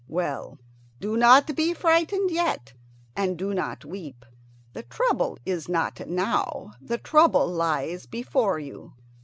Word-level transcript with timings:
Well, 0.07 0.57
do 0.99 1.15
not 1.15 1.55
be 1.55 1.75
frightened 1.75 2.31
yet, 2.31 2.73
and 3.15 3.37
do 3.37 3.53
not 3.53 3.85
weep. 3.85 4.25
The 4.73 4.81
trouble 4.81 5.37
is 5.45 5.69
not 5.69 6.07
now; 6.07 6.71
the 6.81 6.97
trouble 6.97 7.45
lies 7.47 8.07
before 8.07 8.57
you. 8.57 8.93